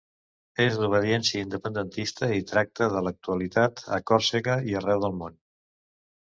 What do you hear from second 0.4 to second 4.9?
És d'obediència independentista i tracta de l'actualitat a Còrsega i